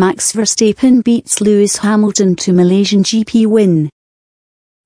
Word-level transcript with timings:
Max 0.00 0.32
Verstappen 0.32 1.02
beats 1.02 1.40
Lewis 1.40 1.78
Hamilton 1.78 2.36
to 2.36 2.52
Malaysian 2.52 3.02
GP 3.02 3.46
win. 3.46 3.90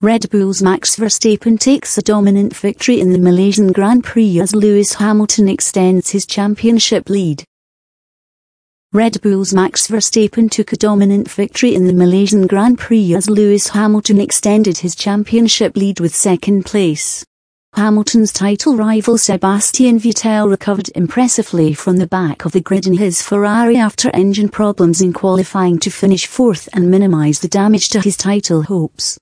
Red 0.00 0.30
Bull's 0.30 0.62
Max 0.62 0.96
Verstappen 0.96 1.60
takes 1.60 1.98
a 1.98 2.02
dominant 2.02 2.56
victory 2.56 2.98
in 2.98 3.12
the 3.12 3.18
Malaysian 3.18 3.72
Grand 3.72 4.04
Prix 4.04 4.40
as 4.40 4.54
Lewis 4.54 4.94
Hamilton 4.94 5.48
extends 5.48 6.08
his 6.08 6.24
championship 6.24 7.10
lead. 7.10 7.44
Red 8.94 9.20
Bull's 9.20 9.52
Max 9.52 9.86
Verstappen 9.86 10.50
took 10.50 10.72
a 10.72 10.78
dominant 10.78 11.30
victory 11.30 11.74
in 11.74 11.86
the 11.86 11.92
Malaysian 11.92 12.46
Grand 12.46 12.78
Prix 12.78 13.14
as 13.14 13.28
Lewis 13.28 13.68
Hamilton 13.68 14.18
extended 14.18 14.78
his 14.78 14.96
championship 14.96 15.76
lead 15.76 16.00
with 16.00 16.14
second 16.14 16.64
place. 16.64 17.22
Hamilton's 17.74 18.34
title 18.34 18.76
rival 18.76 19.16
Sebastian 19.16 19.98
Vettel 19.98 20.50
recovered 20.50 20.90
impressively 20.94 21.72
from 21.72 21.96
the 21.96 22.06
back 22.06 22.44
of 22.44 22.52
the 22.52 22.60
grid 22.60 22.86
in 22.86 22.92
his 22.92 23.22
Ferrari 23.22 23.78
after 23.78 24.10
engine 24.10 24.50
problems 24.50 25.00
in 25.00 25.14
qualifying 25.14 25.78
to 25.78 25.90
finish 25.90 26.26
fourth 26.26 26.68
and 26.74 26.90
minimise 26.90 27.40
the 27.40 27.48
damage 27.48 27.88
to 27.88 28.00
his 28.00 28.18
title 28.18 28.62
hopes. 28.62 29.18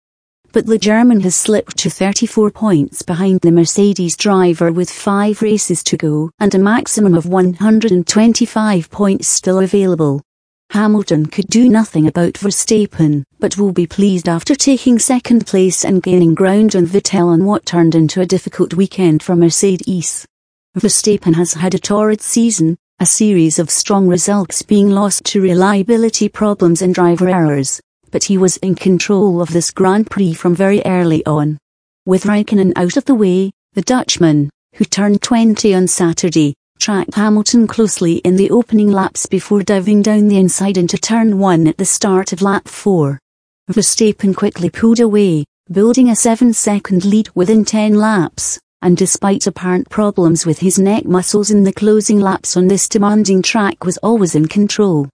But 0.52 0.66
the 0.66 0.78
German 0.78 1.20
has 1.20 1.36
slipped 1.36 1.76
to 1.78 1.90
34 1.90 2.50
points 2.50 3.02
behind 3.02 3.40
the 3.40 3.52
Mercedes 3.52 4.16
driver 4.16 4.72
with 4.72 4.90
five 4.90 5.42
races 5.42 5.84
to 5.84 5.96
go 5.96 6.32
and 6.40 6.52
a 6.52 6.58
maximum 6.58 7.14
of 7.14 7.26
125 7.26 8.90
points 8.90 9.28
still 9.28 9.60
available. 9.60 10.22
Hamilton 10.70 11.26
could 11.26 11.48
do 11.48 11.68
nothing 11.68 12.06
about 12.06 12.34
Verstappen, 12.34 13.24
but 13.40 13.58
will 13.58 13.72
be 13.72 13.88
pleased 13.88 14.28
after 14.28 14.54
taking 14.54 15.00
second 15.00 15.44
place 15.44 15.84
and 15.84 16.00
gaining 16.00 16.32
ground 16.32 16.76
on 16.76 16.86
Vettel 16.86 17.26
on 17.26 17.44
what 17.44 17.66
turned 17.66 17.96
into 17.96 18.20
a 18.20 18.26
difficult 18.26 18.74
weekend 18.74 19.20
for 19.20 19.34
Mercedes. 19.34 20.24
Verstappen 20.78 21.34
has 21.34 21.54
had 21.54 21.74
a 21.74 21.78
torrid 21.80 22.20
season, 22.20 22.78
a 23.00 23.06
series 23.06 23.58
of 23.58 23.68
strong 23.68 24.06
results 24.06 24.62
being 24.62 24.90
lost 24.90 25.24
to 25.24 25.42
reliability 25.42 26.28
problems 26.28 26.82
and 26.82 26.94
driver 26.94 27.28
errors, 27.28 27.80
but 28.12 28.22
he 28.22 28.38
was 28.38 28.56
in 28.58 28.76
control 28.76 29.42
of 29.42 29.52
this 29.52 29.72
Grand 29.72 30.08
Prix 30.08 30.34
from 30.34 30.54
very 30.54 30.82
early 30.86 31.26
on. 31.26 31.58
With 32.06 32.22
Raikkonen 32.22 32.74
out 32.76 32.96
of 32.96 33.06
the 33.06 33.16
way, 33.16 33.50
the 33.72 33.82
Dutchman, 33.82 34.50
who 34.76 34.84
turned 34.84 35.20
20 35.20 35.74
on 35.74 35.88
Saturday, 35.88 36.54
tracked 36.80 37.14
Hamilton 37.14 37.66
closely 37.66 38.16
in 38.24 38.36
the 38.36 38.50
opening 38.50 38.90
laps 38.90 39.26
before 39.26 39.62
diving 39.62 40.00
down 40.00 40.28
the 40.28 40.38
inside 40.38 40.78
into 40.78 40.96
turn 40.96 41.38
1 41.38 41.66
at 41.66 41.76
the 41.76 41.84
start 41.84 42.32
of 42.32 42.40
lap 42.40 42.66
4. 42.66 43.18
Verstappen 43.70 44.34
quickly 44.34 44.70
pulled 44.70 44.98
away, 44.98 45.44
building 45.70 46.08
a 46.08 46.16
7 46.16 46.54
second 46.54 47.04
lead 47.04 47.28
within 47.34 47.66
10 47.66 47.94
laps, 47.94 48.58
and 48.80 48.96
despite 48.96 49.46
apparent 49.46 49.90
problems 49.90 50.46
with 50.46 50.60
his 50.60 50.78
neck 50.78 51.04
muscles 51.04 51.50
in 51.50 51.64
the 51.64 51.72
closing 51.72 52.18
laps 52.18 52.56
on 52.56 52.66
this 52.66 52.88
demanding 52.88 53.42
track 53.42 53.84
was 53.84 53.98
always 53.98 54.34
in 54.34 54.48
control. 54.48 55.06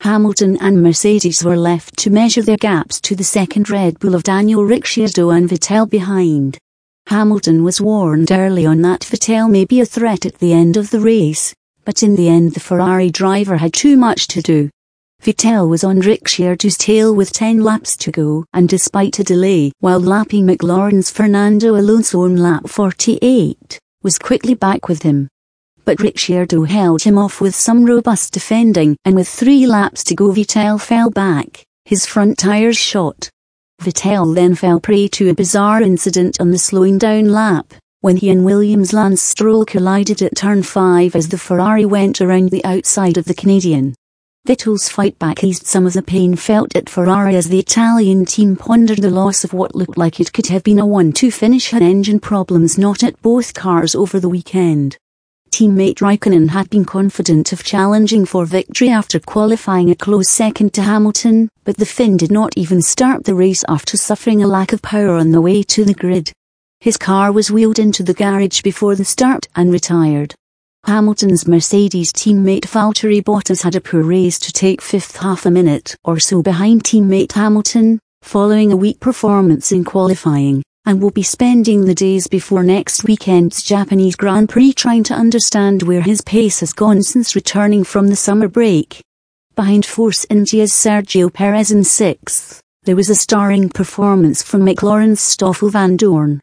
Hamilton 0.00 0.58
and 0.60 0.82
Mercedes 0.82 1.44
were 1.44 1.56
left 1.56 1.96
to 1.98 2.10
measure 2.10 2.42
their 2.42 2.56
gaps 2.56 3.00
to 3.02 3.14
the 3.14 3.22
second 3.22 3.70
Red 3.70 4.00
Bull 4.00 4.16
of 4.16 4.24
Daniel 4.24 4.64
Ricciardo 4.64 5.30
and 5.30 5.48
Vettel 5.48 5.88
behind. 5.88 6.58
Hamilton 7.06 7.62
was 7.62 7.80
warned 7.80 8.30
early 8.32 8.64
on 8.64 8.80
that 8.82 9.00
Vettel 9.00 9.50
may 9.50 9.64
be 9.64 9.80
a 9.80 9.86
threat 9.86 10.24
at 10.24 10.38
the 10.38 10.52
end 10.52 10.76
of 10.76 10.90
the 10.90 11.00
race, 11.00 11.54
but 11.84 12.02
in 12.02 12.16
the 12.16 12.28
end 12.28 12.54
the 12.54 12.60
Ferrari 12.60 13.10
driver 13.10 13.56
had 13.56 13.72
too 13.72 13.96
much 13.96 14.28
to 14.28 14.40
do. 14.40 14.70
Vettel 15.22 15.68
was 15.68 15.84
on 15.84 16.00
Rick 16.00 16.22
Ricciardo's 16.22 16.76
tail 16.76 17.14
with 17.14 17.32
10 17.32 17.60
laps 17.60 17.96
to 17.98 18.10
go 18.10 18.44
and 18.54 18.68
despite 18.68 19.18
a 19.18 19.24
delay 19.24 19.72
while 19.80 20.00
lapping 20.00 20.46
McLaren's 20.46 21.10
Fernando 21.10 21.76
Alonso 21.76 22.22
on 22.22 22.36
lap 22.36 22.68
48, 22.68 23.78
was 24.02 24.18
quickly 24.18 24.54
back 24.54 24.88
with 24.88 25.02
him. 25.02 25.28
But 25.84 26.00
Ricciardo 26.00 26.64
held 26.64 27.02
him 27.02 27.18
off 27.18 27.40
with 27.40 27.54
some 27.54 27.84
robust 27.84 28.32
defending 28.32 28.96
and 29.04 29.14
with 29.14 29.28
three 29.28 29.66
laps 29.66 30.02
to 30.04 30.14
go 30.14 30.32
Vettel 30.32 30.80
fell 30.80 31.10
back, 31.10 31.62
his 31.84 32.06
front 32.06 32.38
tyres 32.38 32.78
shot, 32.78 33.30
Vettel 33.82 34.32
then 34.34 34.54
fell 34.54 34.78
prey 34.78 35.08
to 35.08 35.28
a 35.28 35.34
bizarre 35.34 35.82
incident 35.82 36.40
on 36.40 36.52
the 36.52 36.58
slowing 36.58 36.98
down 36.98 37.30
lap, 37.30 37.74
when 38.00 38.16
he 38.16 38.30
and 38.30 38.44
Williams 38.44 38.92
Lance 38.92 39.20
Stroll 39.20 39.64
collided 39.64 40.22
at 40.22 40.36
turn 40.36 40.62
5 40.62 41.16
as 41.16 41.28
the 41.28 41.38
Ferrari 41.38 41.84
went 41.84 42.20
around 42.20 42.50
the 42.50 42.64
outside 42.64 43.16
of 43.16 43.24
the 43.24 43.34
Canadian. 43.34 43.94
Vettel's 44.46 44.88
fight 44.88 45.18
back 45.18 45.42
eased 45.42 45.66
some 45.66 45.84
of 45.84 45.92
the 45.94 46.02
pain 46.02 46.36
felt 46.36 46.76
at 46.76 46.88
Ferrari 46.88 47.34
as 47.34 47.48
the 47.48 47.58
Italian 47.58 48.24
team 48.24 48.54
pondered 48.54 48.98
the 48.98 49.10
loss 49.10 49.42
of 49.42 49.52
what 49.52 49.74
looked 49.74 49.98
like 49.98 50.20
it 50.20 50.32
could 50.32 50.46
have 50.46 50.62
been 50.62 50.78
a 50.78 50.86
1-2 50.86 51.32
finish 51.32 51.70
had 51.70 51.82
engine 51.82 52.20
problems 52.20 52.78
not 52.78 53.02
at 53.02 53.20
both 53.20 53.52
cars 53.52 53.94
over 53.94 54.20
the 54.20 54.28
weekend. 54.28 54.96
Teammate 55.52 55.96
Raikkonen 56.00 56.48
had 56.48 56.70
been 56.70 56.86
confident 56.86 57.52
of 57.52 57.62
challenging 57.62 58.24
for 58.24 58.46
victory 58.46 58.88
after 58.88 59.20
qualifying 59.20 59.90
a 59.90 59.94
close 59.94 60.30
second 60.30 60.72
to 60.72 60.82
Hamilton, 60.82 61.50
but 61.64 61.76
the 61.76 61.84
Finn 61.84 62.16
did 62.16 62.32
not 62.32 62.56
even 62.56 62.80
start 62.80 63.24
the 63.24 63.34
race 63.34 63.62
after 63.68 63.98
suffering 63.98 64.42
a 64.42 64.46
lack 64.46 64.72
of 64.72 64.80
power 64.80 65.10
on 65.10 65.30
the 65.30 65.42
way 65.42 65.62
to 65.64 65.84
the 65.84 65.92
grid. 65.92 66.32
His 66.80 66.96
car 66.96 67.32
was 67.32 67.50
wheeled 67.50 67.78
into 67.78 68.02
the 68.02 68.14
garage 68.14 68.62
before 68.62 68.96
the 68.96 69.04
start 69.04 69.46
and 69.54 69.70
retired. 69.70 70.34
Hamilton's 70.86 71.46
Mercedes 71.46 72.14
teammate 72.14 72.64
Valtteri 72.64 73.22
Bottas 73.22 73.62
had 73.62 73.76
a 73.76 73.80
poor 73.82 74.02
race 74.02 74.38
to 74.38 74.52
take 74.52 74.80
fifth 74.80 75.18
half 75.18 75.44
a 75.44 75.50
minute 75.50 75.94
or 76.02 76.18
so 76.18 76.42
behind 76.42 76.82
teammate 76.82 77.32
Hamilton, 77.32 77.98
following 78.22 78.72
a 78.72 78.76
weak 78.76 79.00
performance 79.00 79.70
in 79.70 79.84
qualifying 79.84 80.62
and 80.84 81.00
will 81.00 81.10
be 81.10 81.22
spending 81.22 81.84
the 81.84 81.94
days 81.94 82.26
before 82.26 82.62
next 82.62 83.04
weekend's 83.04 83.62
Japanese 83.62 84.16
Grand 84.16 84.48
Prix 84.48 84.72
trying 84.72 85.04
to 85.04 85.14
understand 85.14 85.82
where 85.82 86.02
his 86.02 86.20
pace 86.22 86.60
has 86.60 86.72
gone 86.72 87.02
since 87.02 87.34
returning 87.34 87.84
from 87.84 88.08
the 88.08 88.16
summer 88.16 88.48
break. 88.48 89.00
Behind 89.54 89.86
Force 89.86 90.26
India's 90.28 90.72
Sergio 90.72 91.32
Perez 91.32 91.70
in 91.70 91.84
sixth, 91.84 92.60
there 92.84 92.96
was 92.96 93.10
a 93.10 93.14
starring 93.14 93.68
performance 93.68 94.42
from 94.42 94.62
McLaren's 94.62 95.20
Stoffel 95.20 95.70
Vandoorne. 95.70 96.40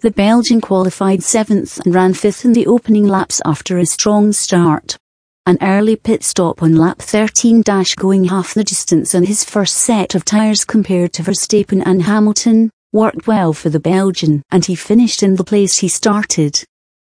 The 0.00 0.10
Belgian 0.10 0.60
qualified 0.60 1.22
seventh 1.22 1.78
and 1.84 1.94
ran 1.94 2.14
fifth 2.14 2.44
in 2.44 2.54
the 2.54 2.66
opening 2.66 3.06
laps 3.06 3.42
after 3.44 3.78
a 3.78 3.86
strong 3.86 4.32
start. 4.32 4.96
An 5.44 5.58
early 5.60 5.96
pit 5.96 6.22
stop 6.22 6.62
on 6.62 6.76
lap 6.76 7.00
13 7.00 7.62
going 7.96 8.24
half 8.24 8.54
the 8.54 8.64
distance 8.64 9.14
on 9.14 9.24
his 9.24 9.44
first 9.44 9.76
set 9.76 10.14
of 10.14 10.24
tyres 10.24 10.64
compared 10.64 11.12
to 11.12 11.22
Verstappen 11.22 11.82
and 11.84 12.04
Hamilton, 12.04 12.70
worked 12.92 13.26
well 13.26 13.54
for 13.54 13.70
the 13.70 13.80
Belgian 13.80 14.42
and 14.50 14.64
he 14.66 14.74
finished 14.74 15.22
in 15.22 15.36
the 15.36 15.44
place 15.44 15.78
he 15.78 15.88
started. 15.88 16.62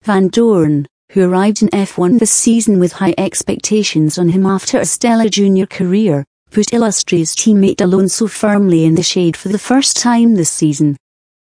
Vandoorne, 0.05 0.87
who 1.13 1.29
arrived 1.29 1.63
in 1.63 1.69
F1 1.71 2.19
this 2.19 2.31
season 2.31 2.79
with 2.79 2.93
high 2.93 3.15
expectations 3.17 4.19
on 4.19 4.29
him 4.29 4.45
after 4.45 4.79
a 4.79 4.85
stellar 4.85 5.29
junior 5.29 5.67
career, 5.67 6.25
put 6.51 6.73
illustrious 6.73 7.35
teammate 7.35 7.81
Alonso 7.81 8.27
firmly 8.27 8.85
in 8.85 8.95
the 8.95 9.03
shade 9.03 9.37
for 9.37 9.49
the 9.49 9.59
first 9.59 9.97
time 9.97 10.35
this 10.35 10.51
season. 10.51 10.97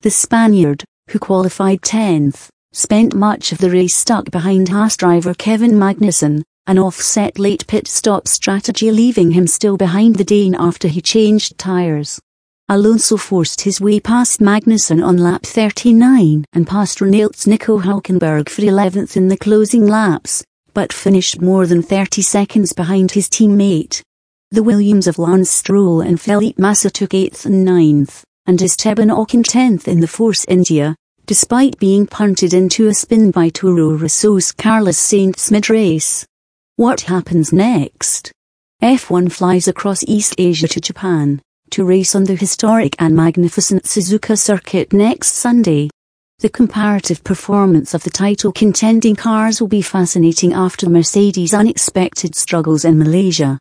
The 0.01 0.09
Spaniard, 0.09 0.84
who 1.09 1.19
qualified 1.19 1.81
10th, 1.81 2.50
spent 2.74 3.13
much 3.16 3.51
of 3.51 3.59
the 3.59 3.69
race 3.69 3.95
stuck 3.95 4.31
behind 4.31 4.68
Haas 4.68 4.97
driver 4.97 5.34
Kevin 5.34 5.74
Magnussen, 5.74 6.44
an 6.68 6.78
offset 6.78 7.40
late 7.40 7.66
pit 7.68 7.88
stop 7.88 8.28
strategy 8.28 8.91
leaving 8.91 9.31
him 9.31 9.47
still 9.47 9.78
behind 9.78 10.18
the 10.18 10.24
Dane 10.24 10.56
after 10.56 10.88
he 10.88 11.01
changed 11.01 11.57
tyres. 11.57 12.19
Alonso 12.68 13.16
forced 13.16 13.62
his 13.62 13.80
way 13.80 14.00
past 14.00 14.40
Magnussen 14.40 15.06
on 15.06 15.18
lap 15.18 15.44
39 15.44 16.46
and 16.52 16.68
past 16.68 17.00
Renault's 17.00 17.46
Nico 17.46 17.78
Hulkenberg 17.78 18.50
for 18.50 18.64
11th 18.64 19.16
in 19.16 19.28
the 19.28 19.38
closing 19.38 19.86
laps, 19.86 20.44
but 20.74 20.92
finished 20.92 21.40
more 21.40 21.68
than 21.68 21.84
30 21.84 22.24
seconds 22.24 22.74
behind 22.74 23.12
his 23.12 23.30
teammate. 23.30 24.02
The 24.50 24.64
Williams 24.64 25.06
of 25.06 25.20
Lance 25.20 25.52
Stroll 25.52 26.02
and 26.02 26.20
Felipe 26.20 26.58
Massa 26.58 26.90
took 26.90 27.12
8th 27.12 27.46
and 27.46 27.68
9th, 27.68 28.24
and 28.48 28.59
Esteban 28.59 29.09
Ocon 29.09 29.44
10th 29.44 29.88
in 29.88 30.00
the 30.00 30.08
Force 30.08 30.44
India, 30.48 30.96
despite 31.28 31.78
being 31.78 32.08
punted 32.08 32.52
into 32.52 32.88
a 32.88 32.96
spin 32.96 33.30
by 33.30 33.50
Toro 33.50 33.92
Rosso's 33.96 34.52
Carlos 34.52 34.98
Sainz 34.98 35.52
mid-race. 35.52 36.25
What 36.78 37.02
happens 37.02 37.54
next? 37.54 38.31
F1 38.81 39.31
flies 39.31 39.68
across 39.68 40.04
East 40.08 40.34
Asia 40.40 40.68
to 40.68 40.81
Japan 40.81 41.44
to 41.71 41.85
race 41.85 42.15
on 42.15 42.23
the 42.23 42.35
historic 42.35 42.95
and 43.00 43.15
magnificent 43.15 43.83
Suzuka 43.83 44.38
circuit 44.38 44.94
next 44.94 45.33
Sunday. 45.33 45.89
The 46.39 46.50
comparative 46.50 47.23
performance 47.23 47.94
of 47.94 48.03
the 48.03 48.09
title 48.09 48.51
contending 48.51 49.15
cars 49.15 49.62
will 49.62 49.67
be 49.67 49.81
fascinating 49.81 50.53
after 50.53 50.89
Mercedes' 50.89 51.53
unexpected 51.53 52.35
struggles 52.35 52.85
in 52.85 52.97
Malaysia. 52.97 53.57